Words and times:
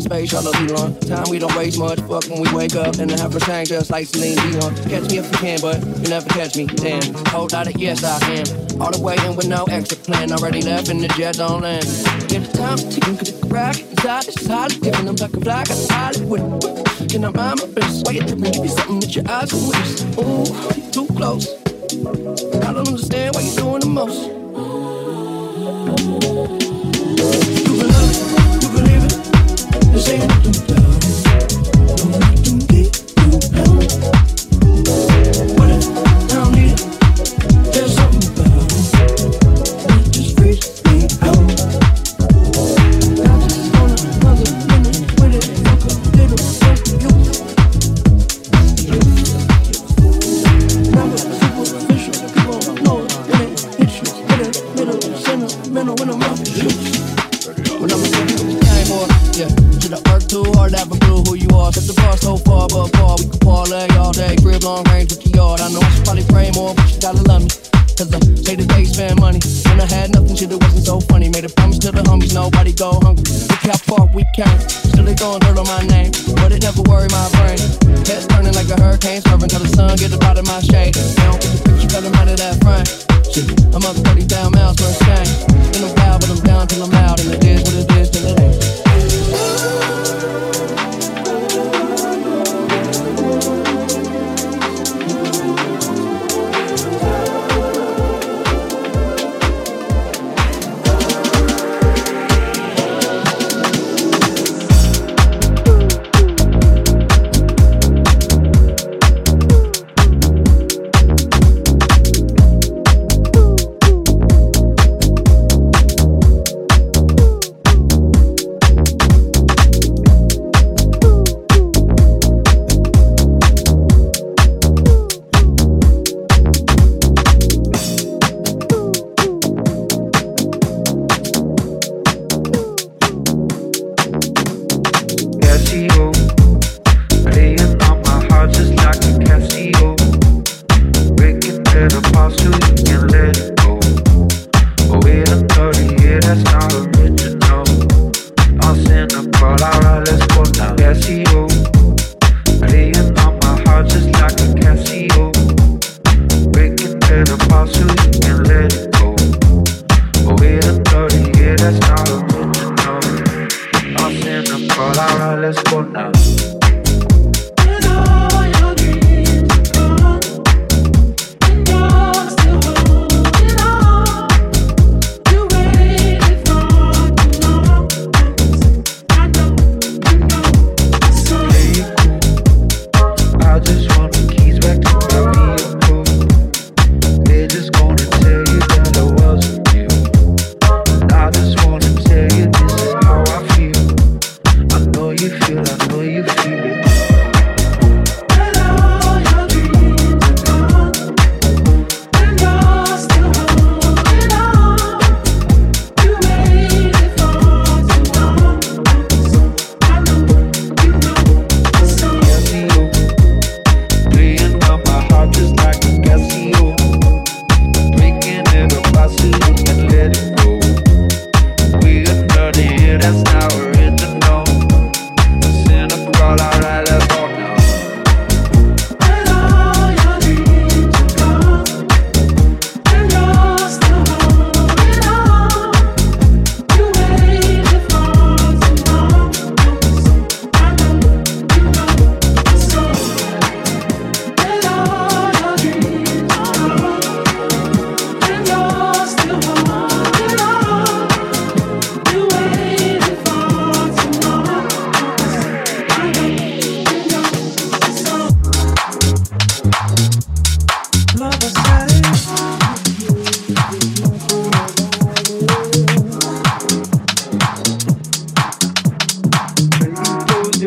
Eon. 0.00 0.10
Space 0.10 0.30
shuttle 0.30 0.54
Elon. 0.56 0.98
Time 1.00 1.24
we 1.30 1.38
don't 1.38 1.54
waste 1.56 1.78
much. 1.78 2.00
Fuck 2.00 2.28
when 2.28 2.40
we 2.40 2.52
wake 2.52 2.74
up 2.74 2.96
and 2.98 3.10
have 3.10 3.34
a 3.34 3.40
change 3.40 3.68
just 3.68 3.90
like 3.90 4.06
Celine 4.06 4.36
Dion. 4.36 4.74
Catch 4.88 5.10
me 5.10 5.18
if 5.18 5.30
you 5.30 5.38
can, 5.38 5.60
but 5.60 5.80
you 5.98 6.08
never 6.08 6.28
catch 6.30 6.56
me. 6.56 6.66
Damn. 6.66 7.14
Hold 7.26 7.54
out 7.54 7.66
it, 7.66 7.78
yes 7.78 8.02
I 8.04 8.18
am. 8.30 8.80
All 8.80 8.90
the 8.90 9.00
way 9.02 9.16
in 9.26 9.36
with 9.36 9.48
no 9.48 9.64
exit 9.64 10.02
plan. 10.02 10.32
Already 10.32 10.62
left 10.62 10.88
in 10.88 10.98
the 10.98 11.08
jet 11.08 11.36
don't 11.36 11.62
land. 11.62 11.84
Get 12.28 12.44
the 12.44 12.58
time 12.58 12.78
ticking, 12.78 13.16
could 13.16 13.28
it 13.28 13.40
crack 13.48 13.80
inside 13.80 14.24
this 14.24 14.46
solid. 14.46 14.80
Giving 14.80 15.06
them 15.06 15.16
like 15.16 15.34
a 15.34 15.40
flag, 15.40 15.66
I 15.70 15.92
Hollywood. 15.92 17.10
Can 17.10 17.24
I 17.24 17.30
mind 17.30 17.60
my 17.60 17.66
business? 17.66 18.12
You 18.12 18.20
tripping? 18.20 18.52
Give 18.52 18.62
me 18.62 18.68
something 18.68 19.00
that 19.00 19.16
your 19.16 19.28
eyes 19.28 19.50
can 19.50 19.66
witness. 19.68 20.02
Ooh, 20.18 20.90
too 20.90 21.06
close. 21.14 21.48
I 22.64 22.72
don't 22.72 22.88
understand 22.88 23.34
why 23.34 23.42
you're 23.42 23.56
doing 23.56 23.80
the 23.80 23.86
most. 23.86 24.39
Work 60.20 60.28
too 60.28 60.44
hard 60.52 60.72
have 60.72 60.90
a 60.92 60.98
clue 60.98 61.22
who 61.24 61.34
you 61.34 61.48
are? 61.56 61.72
Set 61.72 61.86
the 61.86 61.94
bar 62.00 62.16
so 62.16 62.36
far, 62.36 62.68
but 62.68 62.88
far 62.96 63.16
we 63.18 63.24
can 63.28 63.38
parlay 63.40 63.88
all 63.96 64.12
day. 64.12 64.36
Crib 64.36 64.62
long 64.64 64.84
range 64.90 65.10
with 65.10 65.22
the 65.22 65.30
yard. 65.30 65.60
I 65.60 65.68
know 65.72 65.80
should 65.92 66.04
probably 66.04 66.24
pray 66.28 66.50
more, 66.52 66.74
but 66.74 66.88
you 66.92 67.00
gotta 67.00 67.22
love 67.24 67.42
me. 67.42 67.50
Cause 67.96 68.12
I 68.12 68.20
say 68.40 68.54
the 68.56 68.66
day 68.66 68.84
spend 68.84 69.20
money. 69.20 69.40
When 69.68 69.80
I 69.80 69.86
had 69.86 70.12
nothing, 70.12 70.36
shit, 70.36 70.52
it 70.52 70.60
wasn't 70.60 70.84
so 70.84 71.00
funny. 71.00 71.28
Made 71.28 71.44
a 71.44 71.52
promise 71.52 71.78
to 71.84 71.92
the 71.92 72.02
homies, 72.02 72.34
nobody 72.34 72.72
go 72.72 72.98
hungry. 73.00 73.24
Look 73.28 73.64
how 73.64 73.80
far 73.88 74.04
we 74.12 74.24
came. 74.36 74.60
Still 74.68 75.04
they 75.04 75.14
throwing 75.14 75.40
dirt 75.40 75.58
on 75.58 75.68
my 75.68 75.82
name, 75.86 76.12
but 76.40 76.52
it 76.52 76.62
never 76.62 76.82
worried 76.82 77.12
my 77.12 77.28
brain. 77.36 77.60
Heads 78.08 78.26
turning 78.28 78.54
like 78.56 78.68
a 78.72 78.76
hurricane, 78.80 79.20
swerving 79.22 79.48
till 79.48 79.62
the 79.62 79.72
sun 79.72 79.96
get 79.96 80.12
up 80.12 80.24
out 80.24 80.38
of 80.38 80.46
my 80.46 80.60
shade. 80.60 80.94
They 80.96 81.24
don't 81.28 81.40
get 81.40 81.50
the 81.54 81.60
picture, 81.64 81.88
cut 81.88 82.04
out 82.04 82.28
of 82.28 82.36
that 82.40 82.56
frame. 82.64 82.88
I'm 83.72 83.84
up 83.86 83.96
30 83.96 84.26
down 84.26 84.52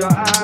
your 0.04 0.12
eyes 0.20 0.43